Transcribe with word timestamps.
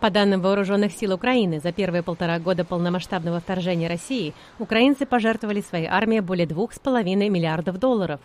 По 0.00 0.08
данным 0.08 0.40
Вооруженных 0.40 0.92
сил 0.92 1.12
Украины, 1.12 1.60
за 1.60 1.72
первые 1.72 2.02
полтора 2.02 2.38
года 2.38 2.64
полномасштабного 2.64 3.40
вторжения 3.40 3.86
России 3.86 4.32
украинцы 4.58 5.04
пожертвовали 5.04 5.60
своей 5.60 5.86
армии 5.86 6.20
более 6.20 6.46
2,5 6.46 7.28
миллиардов 7.28 7.78
долларов. 7.78 8.20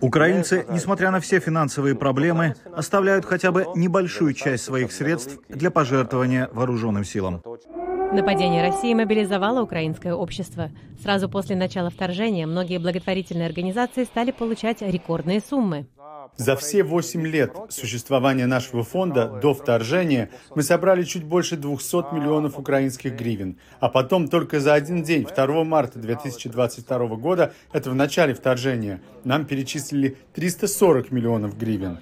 Украинцы, 0.00 0.66
несмотря 0.68 1.10
на 1.10 1.18
все 1.20 1.40
финансовые 1.40 1.96
проблемы, 1.96 2.54
оставляют 2.76 3.24
хотя 3.24 3.50
бы 3.50 3.66
небольшую 3.74 4.34
часть 4.34 4.64
своих 4.64 4.92
средств 4.92 5.38
для 5.48 5.70
пожертвования 5.70 6.48
вооруженным 6.52 7.02
силам. 7.02 7.42
Нападение 8.12 8.62
России 8.62 8.92
мобилизовало 8.92 9.62
украинское 9.62 10.14
общество. 10.14 10.70
Сразу 11.02 11.28
после 11.30 11.56
начала 11.56 11.88
вторжения 11.88 12.46
многие 12.46 12.78
благотворительные 12.78 13.46
организации 13.46 14.04
стали 14.04 14.30
получать 14.30 14.82
рекордные 14.82 15.40
суммы. 15.40 15.86
За 16.36 16.56
все 16.56 16.82
8 16.82 17.26
лет 17.26 17.56
существования 17.68 18.46
нашего 18.46 18.84
фонда 18.84 19.28
до 19.28 19.54
вторжения 19.54 20.30
мы 20.54 20.62
собрали 20.62 21.02
чуть 21.04 21.24
больше 21.24 21.56
200 21.56 22.14
миллионов 22.14 22.58
украинских 22.58 23.14
гривен. 23.14 23.58
А 23.80 23.88
потом 23.88 24.28
только 24.28 24.60
за 24.60 24.74
один 24.74 25.02
день, 25.02 25.24
2 25.24 25.64
марта 25.64 25.98
2022 25.98 26.98
года, 27.16 27.52
это 27.72 27.90
в 27.90 27.94
начале 27.94 28.34
вторжения, 28.34 29.00
нам 29.24 29.44
перечислили 29.44 30.16
340 30.34 31.10
миллионов 31.10 31.56
гривен. 31.56 31.98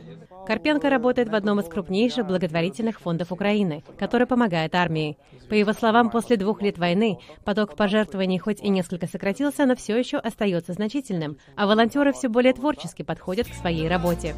Карпенко 0.50 0.90
работает 0.90 1.28
в 1.28 1.34
одном 1.36 1.60
из 1.60 1.66
крупнейших 1.66 2.26
благотворительных 2.26 2.98
фондов 2.98 3.30
Украины, 3.30 3.84
который 3.96 4.26
помогает 4.26 4.74
армии. 4.74 5.16
По 5.48 5.54
его 5.54 5.72
словам, 5.72 6.10
после 6.10 6.36
двух 6.36 6.60
лет 6.60 6.76
войны 6.76 7.20
поток 7.44 7.76
пожертвований 7.76 8.40
хоть 8.40 8.60
и 8.60 8.68
несколько 8.68 9.06
сократился, 9.06 9.64
но 9.64 9.76
все 9.76 9.96
еще 9.96 10.16
остается 10.16 10.72
значительным, 10.72 11.36
а 11.54 11.68
волонтеры 11.68 12.12
все 12.12 12.28
более 12.28 12.52
творчески 12.52 13.02
подходят 13.04 13.46
к 13.46 13.54
своей 13.54 13.86
работе. 13.86 14.34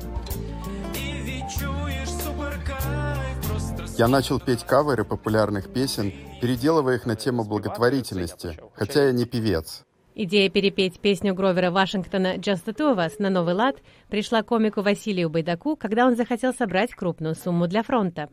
Я 3.97 4.07
начал 4.07 4.39
петь 4.39 4.65
каверы 4.65 5.07
популярных 5.07 5.73
песен, 5.73 6.13
переделывая 6.43 6.97
их 6.97 7.07
на 7.07 7.17
тему 7.17 7.43
благотворительности, 7.43 8.61
хотя 8.75 9.05
я 9.05 9.13
не 9.13 9.25
певец. 9.25 9.87
Идея 10.15 10.51
перепеть 10.51 11.01
песню 11.01 11.35
Гровера 11.35 11.71
Вашингтона 11.71 12.37
«Just 12.37 12.67
the 12.67 12.75
Two 12.77 12.95
of 12.95 12.99
Us» 12.99 13.15
на 13.19 13.31
новый 13.31 13.55
лад 13.55 13.77
пришла 14.11 14.43
комику 14.43 14.83
Василию 14.83 15.31
Байдаку, 15.31 15.75
когда 15.77 16.07
он 16.07 16.17
захотел 16.17 16.53
собрать 16.53 16.93
крупную 16.95 17.35
сумму 17.35 17.67
для 17.67 17.83
фронта. 17.83 18.29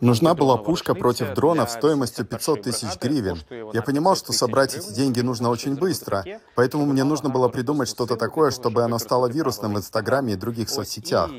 Нужна 0.00 0.34
была 0.34 0.58
пушка 0.58 0.94
против 0.94 1.34
дронов 1.34 1.70
стоимостью 1.70 2.26
500 2.26 2.62
тысяч 2.62 3.00
гривен. 3.00 3.38
Я 3.72 3.82
понимал, 3.82 4.16
что 4.16 4.32
собрать 4.32 4.74
эти 4.74 4.92
деньги 4.92 5.20
нужно 5.20 5.48
очень 5.48 5.76
быстро, 5.76 6.24
поэтому 6.54 6.84
мне 6.84 7.04
нужно 7.04 7.30
было 7.30 7.48
придумать 7.48 7.88
что-то 7.88 8.16
такое, 8.16 8.50
чтобы 8.50 8.84
оно 8.84 8.98
стало 8.98 9.26
вирусным 9.26 9.74
в 9.74 9.78
Инстаграме 9.78 10.34
и 10.34 10.36
других 10.36 10.68
соцсетях. 10.68 11.30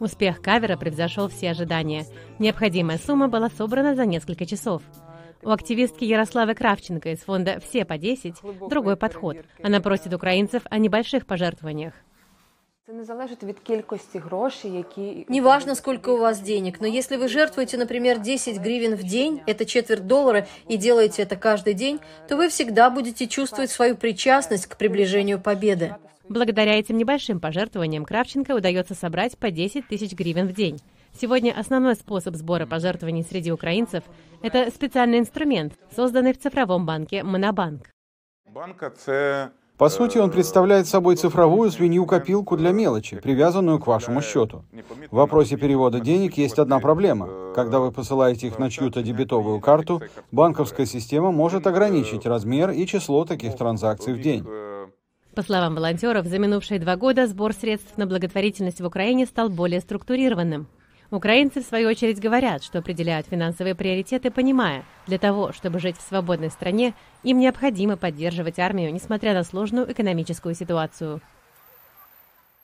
Успех 0.00 0.40
кавера 0.40 0.76
превзошел 0.76 1.28
все 1.28 1.50
ожидания. 1.50 2.06
Необходимая 2.38 2.98
сумма 2.98 3.28
была 3.28 3.50
собрана 3.50 3.94
за 3.94 4.06
несколько 4.06 4.46
часов. 4.46 4.82
У 5.44 5.50
активистки 5.50 6.04
Ярославы 6.04 6.54
Кравченко 6.54 7.10
из 7.10 7.20
фонда 7.20 7.60
«Все 7.60 7.84
по 7.84 7.94
10» 7.94 8.68
другой 8.68 8.96
подход. 8.96 9.36
Она 9.62 9.80
просит 9.80 10.14
украинцев 10.14 10.62
о 10.70 10.78
небольших 10.78 11.26
пожертвованиях. 11.26 11.92
Не 15.28 15.40
важно, 15.40 15.74
сколько 15.74 16.10
у 16.10 16.18
вас 16.18 16.40
денег, 16.40 16.80
но 16.80 16.86
если 16.86 17.16
вы 17.16 17.28
жертвуете, 17.28 17.78
например, 17.78 18.18
10 18.18 18.58
гривен 18.58 18.94
в 18.94 19.02
день, 19.02 19.42
это 19.46 19.64
четверть 19.64 20.06
доллара, 20.06 20.46
и 20.68 20.76
делаете 20.76 21.22
это 21.22 21.36
каждый 21.36 21.74
день, 21.74 22.00
то 22.28 22.36
вы 22.36 22.48
всегда 22.48 22.90
будете 22.90 23.26
чувствовать 23.26 23.70
свою 23.70 23.96
причастность 23.96 24.66
к 24.66 24.76
приближению 24.76 25.40
победы. 25.40 25.94
Благодаря 26.28 26.78
этим 26.78 26.96
небольшим 26.96 27.38
пожертвованиям 27.38 28.04
Кравченко 28.04 28.52
удается 28.52 28.94
собрать 28.94 29.36
по 29.36 29.50
10 29.50 29.88
тысяч 29.88 30.12
гривен 30.12 30.48
в 30.48 30.54
день. 30.54 30.78
Сегодня 31.20 31.52
основной 31.56 31.94
способ 31.94 32.34
сбора 32.34 32.66
пожертвований 32.66 33.22
среди 33.22 33.52
украинцев– 33.52 34.02
это 34.42 34.68
специальный 34.70 35.20
инструмент, 35.20 35.74
созданный 35.94 36.32
в 36.32 36.38
цифровом 36.38 36.86
банке 36.86 37.22
«Монобанк». 37.22 37.90
По 39.76 39.88
сути, 39.88 40.18
он 40.18 40.30
представляет 40.30 40.86
собой 40.86 41.16
цифровую 41.16 41.70
свинью-копилку 41.70 42.56
для 42.56 42.72
мелочи, 42.72 43.20
привязанную 43.20 43.78
к 43.78 43.86
вашему 43.86 44.22
счету. 44.22 44.64
В 45.10 45.16
вопросе 45.16 45.56
перевода 45.56 46.00
денег 46.00 46.36
есть 46.36 46.58
одна 46.58 46.80
проблема. 46.80 47.52
Когда 47.54 47.78
вы 47.78 47.92
посылаете 47.92 48.48
их 48.48 48.58
на 48.58 48.70
чью-то 48.70 49.02
дебетовую 49.02 49.60
карту, 49.60 50.02
банковская 50.32 50.86
система 50.86 51.30
может 51.30 51.66
ограничить 51.66 52.26
размер 52.26 52.70
и 52.70 52.86
число 52.86 53.24
таких 53.24 53.56
транзакций 53.56 54.14
в 54.14 54.20
день. 54.20 54.44
По 55.34 55.42
словам 55.42 55.74
волонтеров, 55.74 56.26
за 56.26 56.38
минувшие 56.38 56.78
два 56.78 56.96
года 56.96 57.26
сбор 57.26 57.52
средств 57.52 57.96
на 57.96 58.06
благотворительность 58.06 58.80
в 58.80 58.86
Украине 58.86 59.26
стал 59.26 59.48
более 59.48 59.80
структурированным. 59.80 60.68
Украинцы, 61.14 61.62
в 61.62 61.64
свою 61.64 61.88
очередь, 61.88 62.18
говорят, 62.18 62.64
что 62.64 62.80
определяют 62.80 63.28
финансовые 63.28 63.76
приоритеты, 63.76 64.32
понимая, 64.32 64.84
для 65.06 65.16
того, 65.16 65.52
чтобы 65.52 65.78
жить 65.78 65.96
в 65.96 66.02
свободной 66.02 66.50
стране, 66.50 66.92
им 67.22 67.38
необходимо 67.38 67.96
поддерживать 67.96 68.58
армию, 68.58 68.92
несмотря 68.92 69.32
на 69.32 69.44
сложную 69.44 69.90
экономическую 69.92 70.56
ситуацию. 70.56 71.20